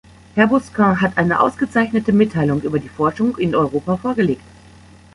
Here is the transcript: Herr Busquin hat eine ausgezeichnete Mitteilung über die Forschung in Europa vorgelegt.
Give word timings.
Herr 0.33 0.47
Busquin 0.47 0.99
hat 0.99 1.15
eine 1.19 1.39
ausgezeichnete 1.39 2.11
Mitteilung 2.11 2.63
über 2.63 2.79
die 2.79 2.89
Forschung 2.89 3.37
in 3.37 3.53
Europa 3.53 3.97
vorgelegt. 3.97 4.41